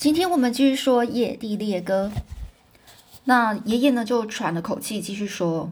[0.00, 2.10] 今天我们继续说野地猎歌。
[3.24, 5.70] 那爷爷呢就喘了口气，继续说：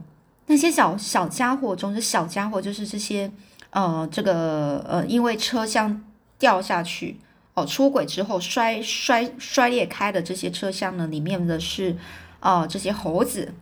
[0.48, 3.33] 那些小小家伙中的小家伙，就是这些
[3.71, 6.04] 呃，这个呃，因为车厢
[6.38, 7.19] 掉下去
[7.54, 11.96] 哦，出轨之后摔摔摔裂开的这些车厢呢，里面的是
[12.40, 13.54] 啊这些猴子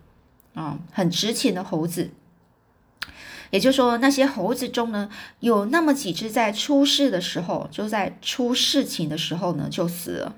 [0.54, 2.10] 啊，很值钱的猴子。
[3.52, 5.08] 也就是说，那些猴子中呢，
[5.38, 10.34] 有那么几只在出事的时候，就在出事情的时候呢，就死了。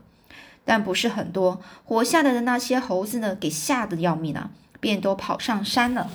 [0.69, 4.51] 但不是很多，活下来的那些猴子呢，给吓得要命啊，
[4.81, 6.11] 便都跑上山了。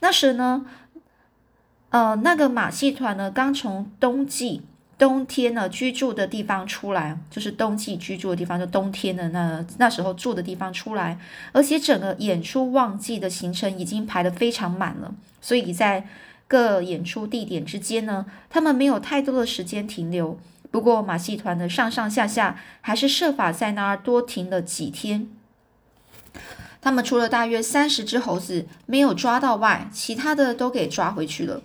[0.00, 0.66] 那时呢，
[1.90, 4.62] 呃，那个马戏团呢，刚从冬季
[4.98, 11.16] 冬天呢居住的地方出来，就是冬季居住的地方，就冬天的那那时候住的地方出来，
[11.52, 16.08] 而且整个演出旺季的行程已经排得非常满了，所以在
[16.48, 20.36] 各演出地点之间呢，他们没有太多的时间停留。
[20.72, 25.28] 不过马戏团的上上下下还是设法在那儿多停了几天。
[26.80, 31.62] 他们除了大约三十只猴子没有抓到外，其他的都给抓回去了。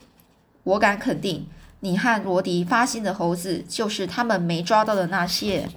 [0.63, 1.47] 我敢肯定，
[1.79, 5.69] 你和罗迪发现的猴子就是他们没抓到的那些。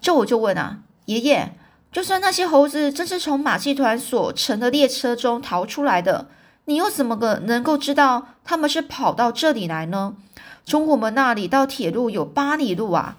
[0.00, 1.52] 这我就问啊，爷爷，
[1.90, 6.28] 就算那些猴子真是从马戏团所乘的列车中逃出来的，
[6.66, 10.16] 你又怎么个能够知道他们是跑到这里来呢？
[10.64, 13.18] 从我们那里到铁路有八里路啊！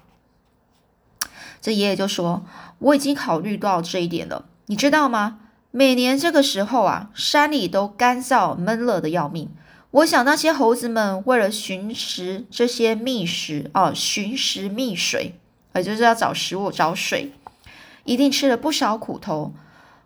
[1.62, 2.44] 这爷爷就说
[2.80, 5.40] ：“我已经考虑到这一点了，你知道吗？
[5.72, 9.50] 每年这个时候啊，山里都干燥闷热的要命。
[9.92, 15.36] 我想那些猴子们为了寻食这些觅食啊，寻食觅水，
[15.76, 17.32] 也就是要找食物、找水，
[18.04, 19.54] 一定吃了不少苦头。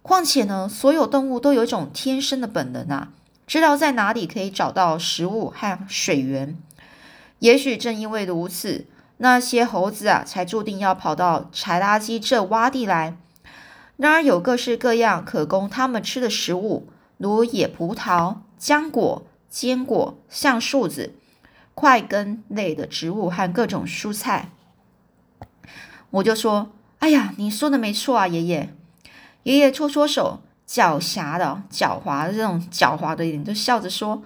[0.02, 3.10] 况且呢，所有动物都有一种天生的本能啊，
[3.46, 6.58] 知道在哪里可以找到食物和水源。”
[7.40, 8.86] 也许正因为如此，
[9.18, 13.18] 那些猴子啊，才注定要跑到柴垃圾这洼地来。
[13.98, 21.16] 那儿有各式各样可供他们吃的食物，如野葡萄、浆果、坚果、橡树子、
[21.74, 24.50] 块根类的植物和各种蔬菜。
[26.12, 28.74] 我就说：“哎呀，你说的没错啊，爷爷。”
[29.44, 34.22] 爷爷搓搓手，狡黠的、狡猾的这种狡猾的一点，就笑着说。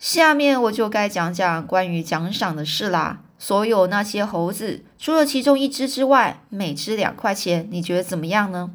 [0.00, 3.20] 下面我就该讲讲关于奖赏的事啦。
[3.38, 8.70] 所有那些猴子，除了其中一只之外，每只两块钱，你觉得怎么样呢？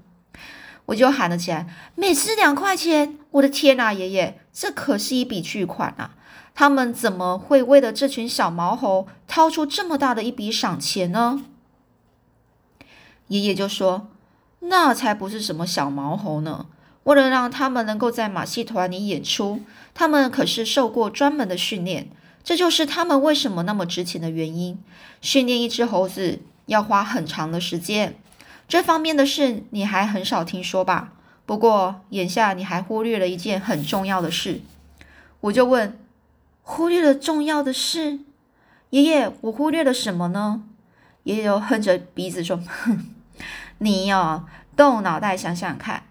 [0.86, 3.18] 我就喊了起来：“每只两块钱！
[3.32, 6.16] 我的天哪，爷爷，这可是一笔巨款啊！
[6.54, 11.44] 他们怎么会为了这群小毛猴掏出这么大的一笔赏钱呢？”
[13.30, 14.08] 爷爷就说
[14.62, 16.68] ：“那才不是什么小毛猴呢。
[17.06, 19.62] 为了让他们能够在马戏团里演出。”
[19.98, 22.10] 他们可是受过专门的训练，
[22.44, 24.78] 这就是他们为什么那么值钱的原因。
[25.22, 28.18] 训练一只猴子要花很长的时间，
[28.68, 31.14] 这方面的事你还很少听说吧？
[31.46, 34.60] 不过眼下你还忽略了一件很重要的事。
[35.40, 35.98] 我就问，
[36.64, 38.20] 忽略了重要的事？
[38.90, 40.64] 爷爷，我忽略了什么呢？
[41.24, 43.06] 爷爷哼着鼻子说：“哼，
[43.80, 44.44] 你呀，
[44.76, 46.04] 动脑袋想想看。”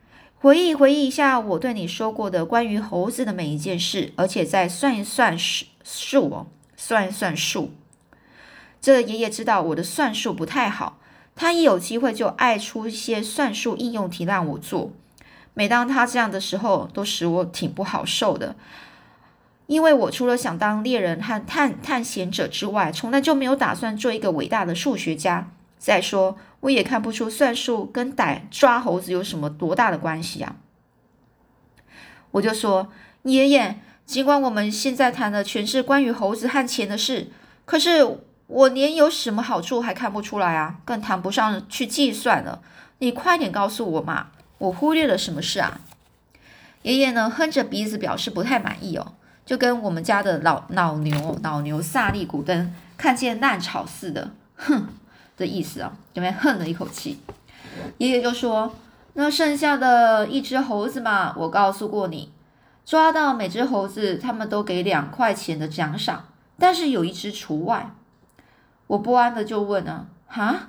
[0.44, 6.46] 回忆回忆一下我对你说过的关于猴子的每一件事，而且再算一算数数哦，
[6.76, 7.72] 算一算数。
[8.78, 10.98] 这爷爷知道我的算术不太好，
[11.34, 14.92] 他一有机会就爱出一些算术应用题让我做。
[15.54, 18.54] 每当他这样的时候，都使我挺不好受的，
[19.66, 25.50] 因为我除了想当猎人和探探险者之外，从来就没有打算做一个伟大的数学家。
[25.84, 26.38] 再说。
[26.60, 30.56] 我也看不出算术跟逮抓猴子有什么多大的关系啊！
[32.30, 32.90] 我就说，
[33.24, 37.30] 爷爷，尽管我们现在谈的全是关于猴子和钱的事，
[37.66, 42.62] 可是我连有什么好处还看不出来啊，更谈不上去计算了。
[43.00, 45.82] 你快点告诉我嘛，我忽略了什么事啊？
[46.80, 49.12] 爷爷呢，哼着鼻子表示不太满意哦，
[49.44, 54.88] 就跟我们家的老老牛老牛萨利古登看见烂草似的，哼。
[55.36, 57.20] 的意思啊，这边恨了一口气。
[57.98, 58.72] 爷爷就说
[59.14, 62.30] ：“那剩下的一只猴子嘛，我告诉过你，
[62.84, 66.26] 抓到每只猴子，他们都给两块钱的奖赏，
[66.58, 67.90] 但是有一只除外。”
[68.86, 70.68] 我不安的就问啊：“哈，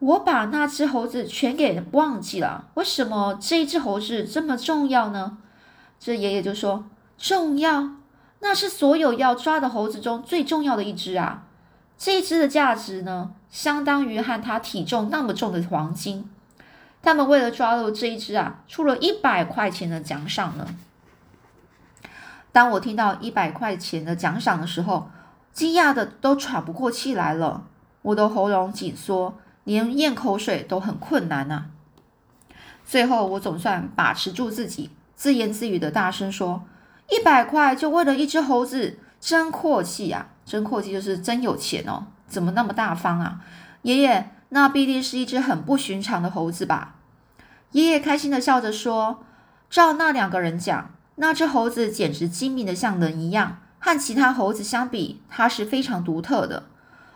[0.00, 5.38] 我把那只猴子全给忘记了，为什么这一只猴子这么重要呢？”
[6.00, 6.84] 这爷爷就说
[7.16, 7.90] ：“重要，
[8.40, 11.44] 那是所有要抓的猴子中最重要的一只啊。”
[11.98, 16.28] 这一只的价值呢，相当于和它体重那么重的黄金。
[17.02, 20.66] 他们为了抓到这一只啊，出了一百块钱的奖赏呢。
[22.52, 25.10] 当我听到一百块钱的奖赏的时候，
[25.52, 27.64] 惊讶的都喘不过气来了。
[28.02, 31.66] 我的喉咙紧缩，连咽口水都很困难呐。
[32.84, 36.62] 最后，我总算把持住自己，自言自语的大声说
[37.10, 40.28] ：“一百块就为了一只猴子，真阔气呀！
[40.46, 43.44] 真阔气就是真有钱哦，怎么那么大方啊？”
[43.82, 46.94] 爷爷，那必定是一只很不寻常的猴子吧？
[47.72, 49.24] 爷爷开心的笑着说
[49.68, 56.64] ：“照那两个人讲，那只猴子简直精明的像人一样，和其他猴子相比，它是非常独特的。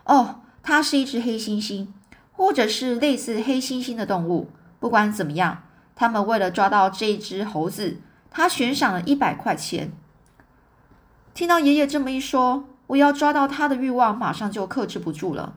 [0.05, 1.87] 哦，它是一只黑猩猩，
[2.33, 4.51] 或者是类似黑猩猩的动物。
[4.79, 5.63] 不管怎么样，
[5.95, 8.01] 他们为了抓到这只猴子，
[8.31, 9.93] 他悬赏了一百块钱。”
[11.35, 15.53] 听到爷爷这么一说，我要抓到他的欲望马上就克制不住了。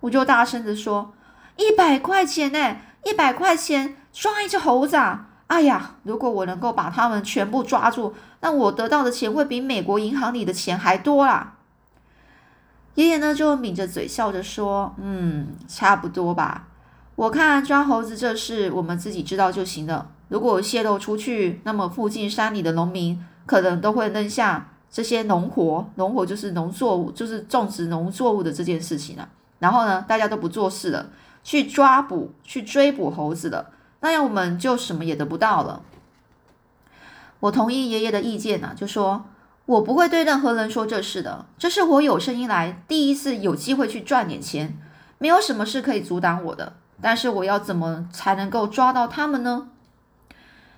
[0.00, 1.12] 我就大声的说
[1.56, 2.76] ：“一百块钱呢？
[3.04, 5.28] 一百块钱抓一只猴子啊！
[5.48, 11.56] 哎呀，如果我能够把他们全部抓住，那我得到的钱会比美国银行里的钱还多啦！”
[12.94, 16.68] 爷爷呢就抿着嘴笑着说：“嗯，差不多吧。
[17.16, 20.10] 我看抓猴子这事，我们自己知道就行了。
[20.28, 29.28] 如果泄露出去，那么附近山里的农民可能都会扔下这些农活，农活就是农作物，就是种植农作物的这件事情了。”
[29.58, 31.06] 然后呢，大家都不做事了，
[31.42, 35.82] 去抓捕、去追捕猴子了，那样我们就什么也得不到了。
[37.40, 39.24] 我同意爷爷的意见呢，就说
[39.64, 44.76] 我不会对任何人说这事的，这是我有生以来第一次有机会去赚点钱，
[45.18, 46.74] 没有什么事可以阻挡我的。
[47.00, 49.68] 但是我要怎么才能够抓到他们呢？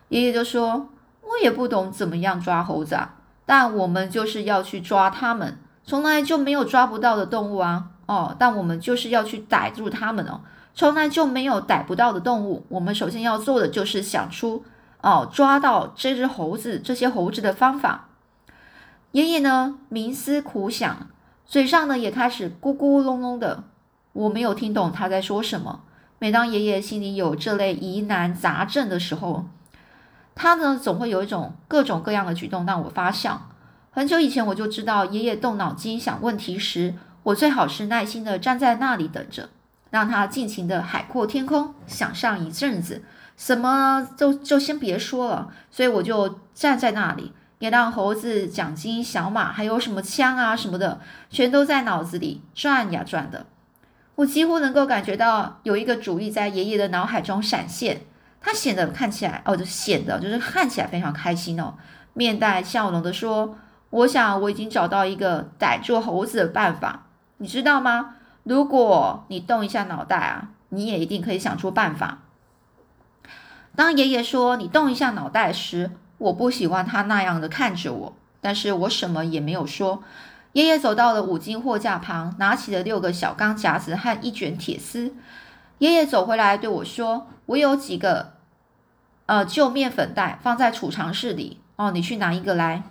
[0.09, 0.89] 爷爷就说，
[1.23, 3.14] 我也不懂怎么样抓猴子啊，
[3.47, 7.91] 但我们就是要去抓他们，从来就没有抓不到的动物啊。
[8.07, 10.41] 哦，但我们就是要去逮住它们哦，
[10.75, 12.67] 从来就没有逮不到的动物。
[12.69, 14.63] 我们首先要做的就是想出
[15.01, 18.09] 哦，抓到这只猴子、这些猴子的方法。
[19.13, 21.07] 爷爷呢，冥思苦想，
[21.47, 23.65] 嘴上呢也开始咕咕隆隆的。
[24.13, 25.81] 我没有听懂他在说什么。
[26.19, 29.47] 每当爷爷心里有这类疑难杂症的时候，
[30.35, 33.51] 他呢总会有一种各种各样的举动让我发笑。
[33.91, 36.95] 很久以前我就知道，爷爷动脑筋想问题时。
[37.25, 39.49] 我最好是耐心的站在那里等着，
[39.89, 43.03] 让他尽情的海阔天空，想上一阵子，
[43.35, 45.51] 什么就就先别说了。
[45.71, 51.01] 所以我就站在那里，也让猴子、奖金、小马，还有什么枪啊什么的，
[51.31, 53.47] 全都在脑子里转呀转的。
[54.17, 58.03] 我几乎能够感觉到有一个主意在爷爷的脑海中闪现，
[58.47, 61.73] 他显得看起来哦，就显得就是看起来非常开心哦，
[62.13, 63.57] 面带笑容的说
[63.89, 67.07] ：“我想我已经找到一个逮住猴子的办法。”
[67.39, 68.17] 你知道吗？
[68.43, 72.19] 如果你动一下脑袋啊，你也一定可以想出办法。
[73.75, 80.05] 当爷爷说你动一下脑袋时，我不喜欢他那样的看着我，但是我什么也没有说。
[80.53, 85.15] 爷爷走到了五金货架旁，拿起了六个小钢夹子和一卷铁丝。
[85.79, 88.34] 爷爷走回来对我说：“我有几个
[89.27, 92.83] 呃旧面粉袋放在储藏室里哦，你去拿一个来。”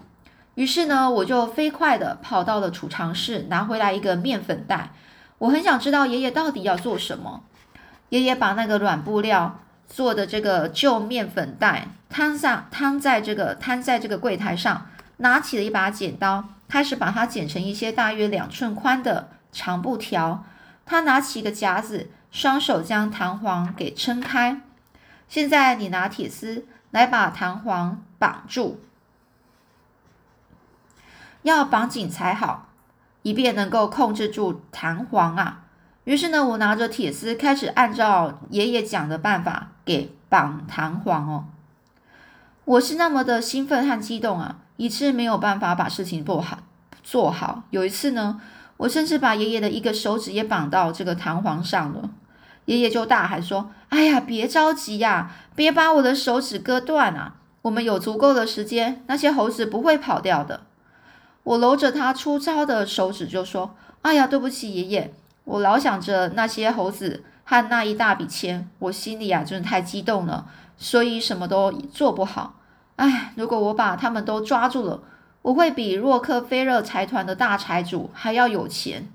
[0.55, 4.91] 于是呢，我就飞快地跑到了储藏室，拿回来一个面粉袋。
[5.39, 7.43] 我很想知道爷爷到底要做什么。
[8.09, 14.85] 爷爷把那个软布料做的这个旧面粉袋摊上，摊在这个摊在这个柜台上，
[15.17, 20.43] 拿起了一把剪刀，开始把它剪成一些大约两寸宽的长布条。
[20.85, 24.61] 他拿起一个夹子，双手将弹簧给撑开。
[25.33, 28.79] 现在你拿铁丝来把弹簧绑住。
[31.41, 32.69] 要绑紧才好，
[33.23, 35.63] 以便能够控制住弹簧啊。
[36.03, 41.45] 于是呢，我拿着铁丝开始按照爷爷讲的办法给绑弹簧哦。
[42.65, 46.59] 我是那么的兴奋和激动啊，一次没有办法把事情做好
[47.01, 47.63] 做好。
[47.71, 48.39] 有一次呢，
[48.77, 52.11] 我甚至把爷爷的一个手指也绑到这个弹簧上了。
[52.65, 57.35] 爷爷就大喊说：“哎呀，别着急呀，别把我的手指割断啊！
[57.63, 60.61] 我们有足够的时间，那些猴子不会跑掉的。”
[61.43, 72.55] 我搂着他粗糙的手指就说：“哎呀，对不起，爷爷，我老想着那些猴子和那一大笔钱，我心里啊真的太激动了，所以什么都做不好。
[72.95, 75.01] 哎，如果我把他们都抓住了，
[75.41, 79.09] 我会比洛克菲勒财团的大财主还要有钱。”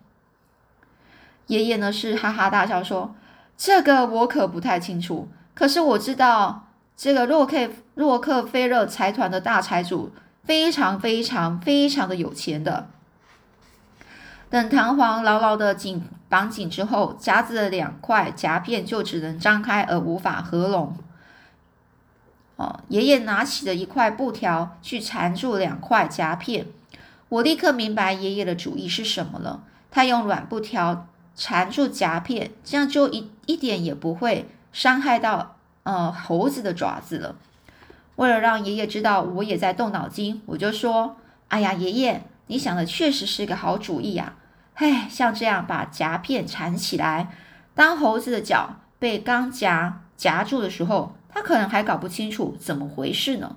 [1.47, 3.14] 爷爷呢是哈哈大笑说
[3.58, 10.10] ：“这个我可不太清楚，可是我知道这个洛克洛克菲勒财团的大财主。”
[10.48, 12.88] 非常非常非常的有钱的。
[14.48, 20.96] 等弹簧牢牢的紧绑紧之后，夹子的两块夹片就只能张开而无法合拢。
[22.56, 26.66] 哦，爷爷拿起了一块布条去缠住两块夹片。
[27.28, 29.64] 我立刻明白爷爷的主意是什么了。
[29.90, 37.35] 他用软布条缠住夹片，这样就一一点也不会伤害到呃猴子的爪子了。
[38.17, 41.17] 为了让爷爷知道我也在动脑筋，我就说
[41.49, 44.35] ：“哎呀，爷爷，你想的确实是个好主意呀！
[44.75, 47.31] 哎，像这样把夹片缠起来，
[47.75, 53.57] 当猴子的脚被钢夹夹住的时候，他可能还搞不清楚怎么回事呢。”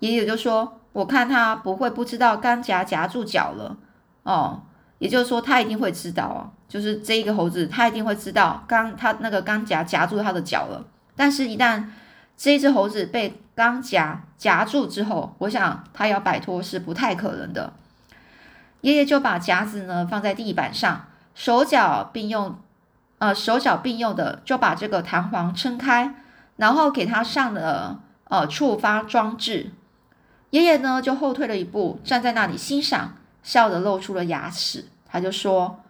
[0.00, 3.78] 爷爷就说：“我看他不会不知道钢夹夹住脚了
[4.24, 4.64] 哦，
[4.98, 10.86] 也就是说他一定会知道啊，就是这一个猴子他一定会知道钢他那个钢夹夹住他的脚了。
[11.16, 11.84] 但是，一旦
[12.36, 17.72] 这只猴子被钢夹夹住之后，我想他要摆脱是不太可能的。
[18.82, 22.56] 爷爷就把夹子呢放在地板上，手脚并用，
[23.18, 26.14] 呃，手脚并用的就把这个弹簧撑开，
[26.56, 29.72] 然后给它上了呃触发装置。
[30.50, 34.86] 爷爷呢就后退了一步，站在那里欣赏，笑着露出了牙齿。
[35.06, 35.80] 他就说：“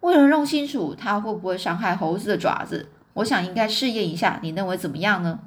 [0.00, 5.40] 为了弄清楚它会不会伤害猴子的爪子，我想应该试验一下，你认为怎么样呢？”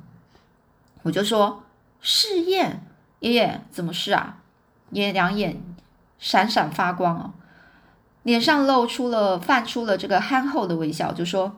[1.04, 1.64] 我就说
[2.00, 2.86] 试验，
[3.20, 4.38] 爷爷怎么试啊？
[4.92, 5.62] 爷爷两眼
[6.18, 7.34] 闪闪发光哦，
[8.22, 11.58] 脸上露出了泛出了这个憨厚的微笑，就说：“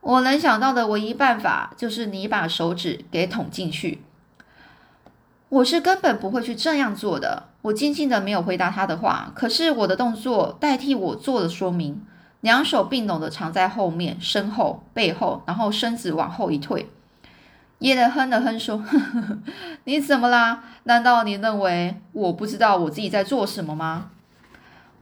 [0.00, 4.02] 我能想到的唯一办法就是你把手指给捅进去。”
[5.48, 7.48] 我是根本不会去这样做的。
[7.66, 12.00] 我静静的没有回答他的话，可是我的动作代替我做的说明，
[12.40, 16.88] 两手并拢的藏在后面、身后、背后，然后身子往后一退。
[17.80, 18.80] 爷爷哼了哼说
[19.82, 20.62] ：“你怎么啦？
[20.84, 24.10] 难道你认为我不知道我自己在做什么吗？”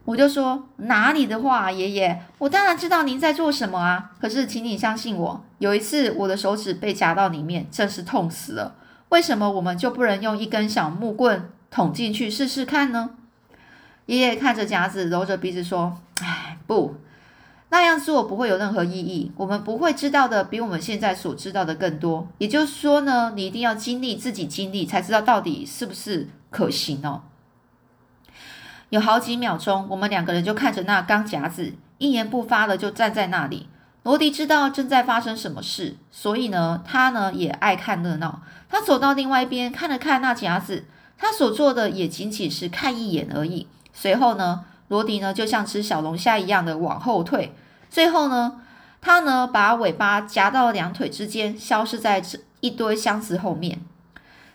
[0.05, 4.11] 我就说：“哪里的话，爷爷，我当然知道您在做什么啊！
[4.19, 8.73] 可是，请你相信我，有一次我的手指被夹到里面，真是痛死了。
[9.09, 13.11] 为什么我们就不能用一根小木棍捅进去试试看呢？”
[14.07, 16.95] 爷爷看着夹子，揉着鼻子说：“哎，不。”
[17.69, 19.31] 那样做不会有任何意义。
[19.35, 22.27] 我们不会知道的比我们现在所知道的更多。
[22.37, 27.23] 也就是说呢，你一定要经历自己经历，才知道到底是不是可行哦。
[28.91, 33.67] 有好几秒钟，我们两个人就看着那钢夹子，一言不发的就站在那里。
[34.03, 38.43] 罗迪知道正在发生什么事，所以呢，他呢也爱看热闹。
[38.69, 40.85] 他走到另外一边看了看那夹子，
[41.17, 43.67] 他所做的也仅仅是看一眼而已。
[43.93, 44.65] 随后呢。
[44.87, 47.55] 罗迪呢，就像吃小龙虾一样的往后退，
[47.89, 48.61] 最后呢，
[49.01, 53.79] 他呢把尾巴夹到两腿之间，消失在这一堆箱子后面。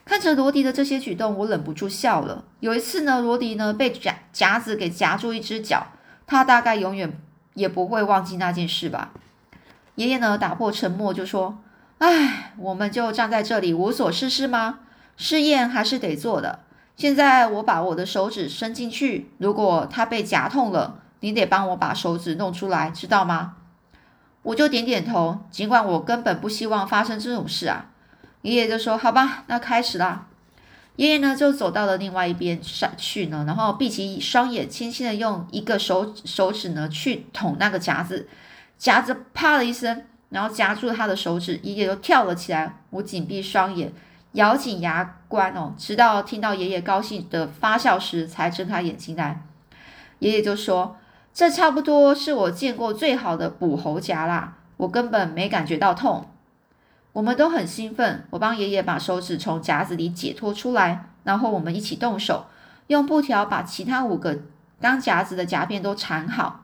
[0.05, 2.45] 看着罗迪的这些举动，我忍不住笑了。
[2.61, 5.89] 有一次呢，罗迪呢被夹夹子给夹住一只脚，
[6.29, 7.21] 他大概永远
[7.55, 9.11] 也不会忘记那件事吧。
[9.97, 11.59] 爷爷呢打破沉默就说
[11.99, 14.79] ：“哎，我们就站在这里无所事事吗？
[15.21, 16.61] 试验还是得做的。”
[16.97, 23.57] 现在我把我的手指伸进去，如果它被夹痛了，你得帮我把手指弄出来，知道吗？
[24.43, 27.91] 我就点点头，尽管我根本不希望发生这种事啊。
[28.43, 30.27] 爷爷就说：“好吧，那开始啦。”
[30.97, 38.29] 爷爷呢就走到了另外一边上去呢，然后闭起双眼，轻轻的用一个手手指呢去捅那个夹子，
[38.77, 42.77] 夹子啪的一声，然后夹住他的手指，爷爷就跳了起来。
[42.91, 43.91] 我紧闭双眼。
[44.33, 49.43] 咬紧牙关哦，直到听到爷爷高兴的发笑时，才睁开眼睛来。
[50.21, 50.97] 爷爷就说
[51.35, 56.27] ：“这差不多是我见过最好的补喉夹啦，我根本没感觉到痛。”
[57.13, 62.47] 我们都很兴奋，我帮爷爷把手指从夹子里解脱出来，然后我们一起动手，
[62.87, 64.39] 用布条把其他五个
[64.81, 66.61] 钢夹子的夹片都缠好。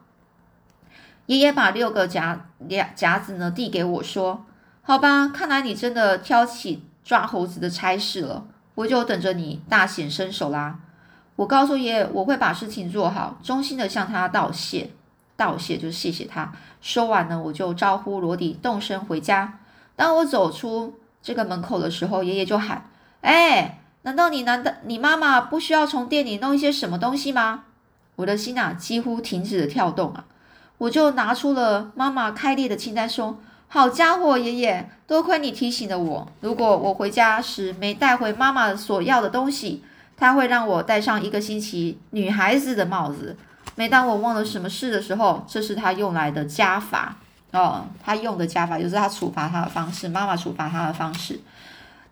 [1.26, 4.46] 爷爷把六个夹夹夹子呢递给我说
[4.82, 8.44] ：“好吧，看来你真的挑起。”抓猴子的差事了，
[8.74, 10.80] 我就等着你大显身手啦！
[11.36, 14.90] 我告诉爷爷，我会把事情做好，衷心的向他道谢。
[15.36, 16.52] 道谢就是谢谢他。
[16.80, 19.60] 说完呢，我就招呼罗迪动身回家。
[19.94, 22.90] 当我走出这个门口的时候，爷爷就喊
[23.22, 27.62] ：“哎，难道你难道你妈妈不需要从店里弄一些什么东西吗？”
[28.16, 30.24] 我的心啊，几乎停止了跳动啊！
[30.78, 33.38] 我就拿出了妈妈开列的清单，说。
[33.76, 36.26] 好家伙，爷爷，多亏你提醒了我。
[36.40, 39.84] 如果我回家时没带回妈妈所要的东西，
[40.16, 43.36] 她会让我戴上一个星期女孩子的帽子。
[43.74, 47.16] 每当我忘了什么事的时候，这是他用来的加法
[47.50, 47.86] 哦。
[48.02, 51.38] 他用的加法就是他处罚他的方式，妈妈处罚他的方式。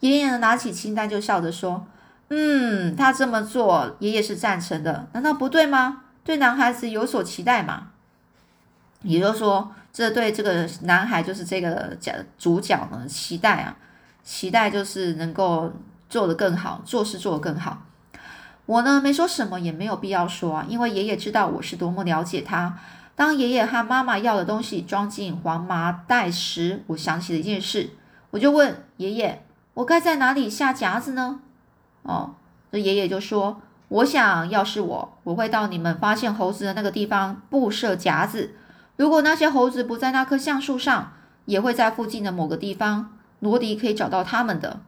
[0.01, 1.87] 爷爷，拿起清单就笑着说
[2.29, 5.07] ：“嗯，他这么做，爷爷是赞成的。
[5.15, 6.03] 难道不对吗？
[6.25, 7.87] 对男孩子有所期待嘛？
[9.01, 13.77] 也就是说。”这对这个男孩就是这个角主角呢，期待啊，
[14.25, 15.73] 期待就是能够
[16.11, 17.85] 做得更好，做事做得更好。
[18.67, 22.77] 我呢没说什么，也没有必要说啊，因为爷爷知道我是多么了解他。
[23.15, 27.91] 当爷爷和妈妈要的东西装进黄麻袋时，我想起了一件事，
[28.33, 31.39] 我就问爷爷：“我该在哪里下夹子呢？”
[32.03, 32.35] 哦，
[32.73, 38.57] 这爷爷就说：“我想要是我，我会到你们发现猴子的那个地方布设夹子。
[38.97, 41.13] 如果那些猴子不在那棵橡树上，
[41.47, 43.13] 也会在附近的某个地方。
[43.41, 44.81] 罗迪可以找到他们的。”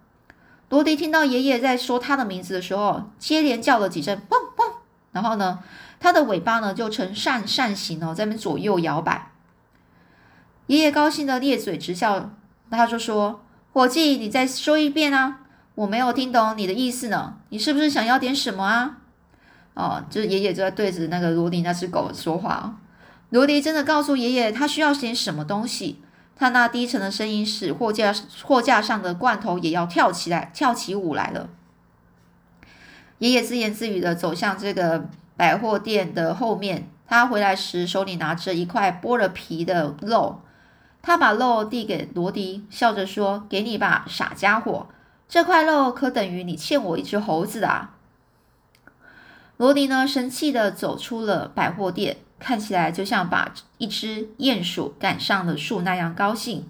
[0.69, 4.79] 罗迪听到爷爷在说他的名字的时候，接连叫了几声“汪汪”，
[5.13, 5.61] 然后呢？
[5.99, 9.31] 它的尾巴呢，就呈扇扇形哦，在那左右摇摆。
[10.67, 12.31] 爷爷高兴的咧嘴直笑，
[12.71, 13.41] 他就说
[13.73, 15.41] ：“伙计，你再说一遍啊，
[15.75, 17.39] 我没有听懂你的意思呢。
[17.49, 18.99] 你是不是想要点什么啊？”
[19.75, 22.77] 哦，就是爷爷就在对着那个罗迪那只狗说话。
[23.31, 26.01] 罗迪真的告诉爷爷，他需要点什么东西。
[26.37, 31.49] 他那低沉的声音使货架货架上的罐头也要跳起来，跳起舞来了。
[33.19, 35.09] 爷爷自言自语的走向这个。
[35.39, 40.41] 百货店的后面，他回来时手里拿着一块剥了皮的肉，
[41.03, 44.87] 他把肉递给罗迪，笑着说：“给你吧，傻家伙，
[45.29, 47.89] 这块肉可等于你欠我一只猴子的。”
[49.59, 56.69] 罗迪呢，生气的走出了百货店，看起来就像把一只鼹鼠赶上了树那样高兴。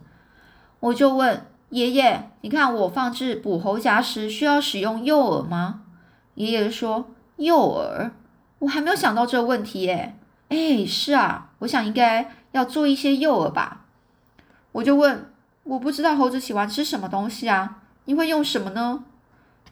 [0.81, 5.83] 我就问爷爷：“你看我放置捕猴夹时需要使用诱饵吗？”
[6.37, 8.11] 爷爷说：“诱饵。”
[8.61, 10.17] 我还没有想到这个问题耶，
[10.49, 13.85] 哎，是啊，我想应该要做一些诱饵吧。
[14.73, 15.31] 我就问，
[15.65, 19.05] 我不知道猴子喜欢吃什么东西啊，你会用什么呢？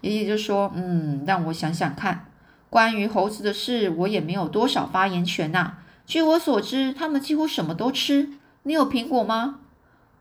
[0.03, 2.27] 爷爷就说，嗯，让我想想看，
[2.69, 5.79] 关于猴子的事，我也没有多少发言权呐。
[6.07, 8.31] 据我所知，他们几乎什么都吃。
[8.65, 9.61] 你有苹果吗？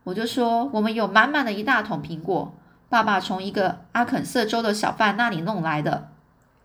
[0.06, 2.54] 我就说，我们有满满的一大桶苹果，
[2.90, 6.10] 爸爸从一个阿肯色州的小贩那里弄来的。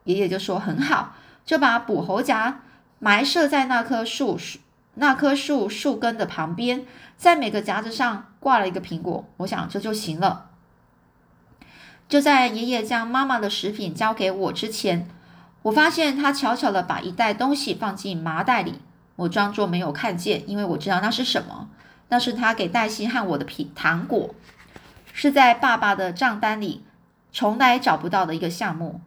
[0.05, 1.15] 爷爷就说，很好。
[1.45, 2.61] 就把捕猴夹
[2.99, 4.59] 埋设在那棵树树
[4.95, 6.85] 那棵树树根的旁边，
[7.17, 9.25] 在每个夹子上挂了一个苹果。
[9.39, 10.51] 我想这就行了。
[12.09, 15.09] 就在爷爷将妈妈的食品交给我之前，
[15.63, 18.81] 我发现他悄悄的把一袋东西放进麻袋里。
[19.19, 21.69] 我装作没有看见，因为我知道那是什么。
[22.09, 24.33] 那是他给黛西和我的皮糖果，
[25.13, 26.85] 是在爸爸的账单里
[27.33, 29.01] 从来找不到的一个项目。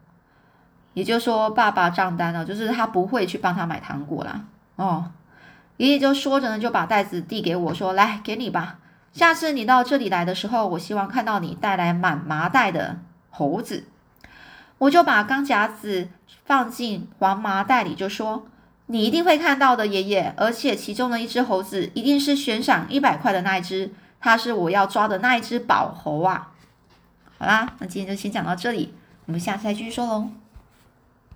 [0.94, 4.44] 也就是说，爸爸账单呢，就是他不会去帮他买糖果啦。
[4.76, 5.12] 哦，
[5.78, 8.80] 爷爷就说着呢，就把袋子递给我说：“来，给你吧。
[9.14, 13.86] 下次你到这里来的时候，我希望看到你带来满麻袋的猴子。”
[14.78, 16.10] 我就把钢夹子
[16.44, 18.46] 放进黄麻袋里，就说
[18.92, 20.34] ：“你一定会看到的，爷爷。
[20.36, 26.52] 而且其中的一只猴子一定是悬赏一百块的那一只，它是我要抓的那一只宝猴啊。”
[27.40, 28.94] 好啦，那今天就先讲到这里，
[29.26, 30.30] 我们下次再继续说喽。